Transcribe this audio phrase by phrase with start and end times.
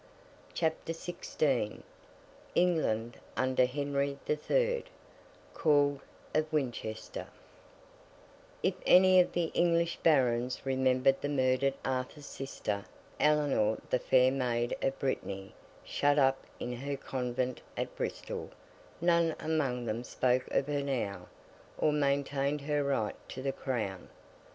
[0.55, 1.83] CHAPTER XV
[2.55, 4.85] ENGLAND UNDER HENRY THE THIRD,
[5.53, 5.99] CALLED,
[6.33, 7.27] OF WINCHESTER
[8.63, 12.83] If any of the English Barons remembered the murdered Arthur's sister,
[13.19, 15.53] Eleanor the fair maid of Brittany,
[15.83, 18.49] shut up in her convent at Bristol,
[19.01, 21.27] none among them spoke of her now,
[21.77, 24.09] or maintained her right to the Crown.